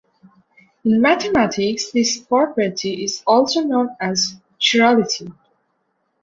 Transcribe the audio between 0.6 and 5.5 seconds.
In mathematics, this property is also known as chirality.